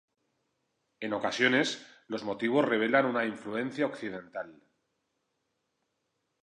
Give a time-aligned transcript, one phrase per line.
[1.01, 4.59] En ocasiones, los motivos revelan una influencia occidental.